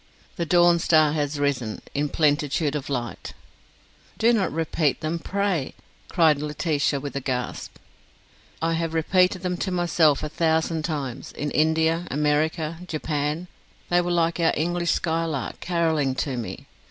'The 0.35 0.47
dawn 0.47 0.79
star 0.79 1.11
has 1.13 1.37
arisen 1.37 1.79
In 1.93 2.09
plenitude 2.09 2.73
of 2.75 2.89
light...'" 2.89 3.35
"Do 4.17 4.33
not 4.33 4.51
repeat 4.51 5.01
them, 5.01 5.19
pray!" 5.19 5.75
cried 6.09 6.39
Laetitia, 6.41 6.99
with 6.99 7.15
a 7.15 7.19
gasp. 7.21 7.75
"I 8.63 8.73
have 8.73 8.95
repeated 8.95 9.43
them 9.43 9.57
to 9.57 9.69
myself 9.69 10.23
a 10.23 10.27
thousand 10.29 10.85
times: 10.85 11.31
in 11.33 11.51
India, 11.51 12.07
America, 12.09 12.79
Japan: 12.87 13.47
they 13.89 14.01
were 14.01 14.09
like 14.09 14.39
our 14.39 14.53
English 14.57 14.89
skylark, 14.89 15.59
carolling 15.59 16.15
to 16.15 16.35
me. 16.35 16.65